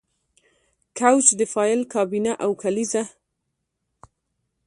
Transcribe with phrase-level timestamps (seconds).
[0.97, 3.03] کوچ د فایل کابینه او کلیزه